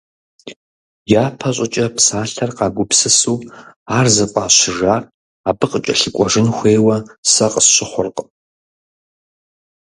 Япэ 1.23 1.49
щӀыкӀэ 1.55 1.85
псалъэр 1.95 2.51
къагупсысу 2.57 3.37
ар 3.97 4.07
зыфӀащыжар 4.15 5.01
абы 5.49 5.65
къыкӀэлъыкӀуэжын 5.71 6.47
хуейуэ 6.55 6.97
сэ 7.31 7.45
къысщыхъуркъым. 7.53 8.29